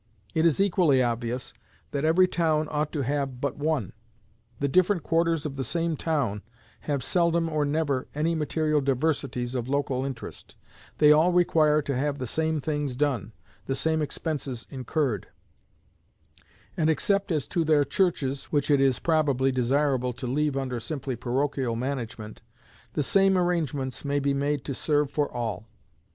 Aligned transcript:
It 0.33 0.47
is 0.47 0.59
equally 0.59 1.03
obvious 1.03 1.53
that 1.91 2.03
every 2.05 2.27
town 2.27 2.67
ought 2.71 2.91
to 2.93 3.03
have 3.03 3.39
but 3.39 3.55
one. 3.57 3.93
The 4.59 4.67
different 4.67 5.03
quarters 5.03 5.45
of 5.45 5.57
the 5.57 5.63
same 5.63 5.95
town 5.95 6.41
have 6.89 7.03
seldom 7.03 7.47
or 7.47 7.65
never 7.65 8.07
any 8.15 8.33
material 8.33 8.81
diversities 8.81 9.53
of 9.53 9.67
local 9.69 10.03
interest; 10.03 10.55
they 10.97 11.11
all 11.11 11.31
require 11.31 11.83
to 11.83 11.95
have 11.95 12.17
the 12.17 12.25
same 12.25 12.59
things 12.59 12.95
done, 12.95 13.31
the 13.67 13.75
same 13.75 14.01
expenses 14.01 14.65
incurred; 14.71 15.27
and, 16.75 16.89
except 16.89 17.31
as 17.31 17.47
to 17.49 17.63
their 17.63 17.85
churches, 17.85 18.45
which 18.45 18.71
it 18.71 18.81
is 18.81 18.97
probably 18.97 19.51
desirable 19.51 20.13
to 20.13 20.25
leave 20.25 20.57
under 20.57 20.79
simply 20.79 21.15
parochial 21.15 21.75
management, 21.75 22.41
the 22.93 23.03
same 23.03 23.37
arrangements 23.37 24.03
may 24.03 24.17
be 24.19 24.33
made 24.33 24.65
to 24.65 24.73
serve 24.73 25.11
for 25.11 25.31
all. 25.31 25.67